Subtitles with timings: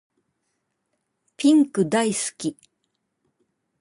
[1.37, 2.57] ピンク大好き